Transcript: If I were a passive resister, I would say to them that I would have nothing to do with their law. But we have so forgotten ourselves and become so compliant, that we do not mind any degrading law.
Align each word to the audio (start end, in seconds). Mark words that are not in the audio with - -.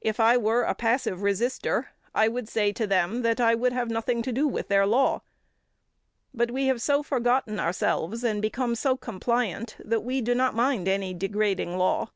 If 0.00 0.20
I 0.20 0.36
were 0.36 0.62
a 0.62 0.72
passive 0.76 1.22
resister, 1.22 1.88
I 2.14 2.28
would 2.28 2.48
say 2.48 2.72
to 2.74 2.86
them 2.86 3.22
that 3.22 3.40
I 3.40 3.56
would 3.56 3.72
have 3.72 3.90
nothing 3.90 4.22
to 4.22 4.30
do 4.30 4.46
with 4.46 4.68
their 4.68 4.86
law. 4.86 5.22
But 6.32 6.52
we 6.52 6.66
have 6.66 6.80
so 6.80 7.02
forgotten 7.02 7.58
ourselves 7.58 8.22
and 8.22 8.40
become 8.40 8.76
so 8.76 8.96
compliant, 8.96 9.76
that 9.84 10.04
we 10.04 10.20
do 10.20 10.32
not 10.32 10.54
mind 10.54 10.86
any 10.86 11.12
degrading 11.12 11.76
law. 11.76 12.10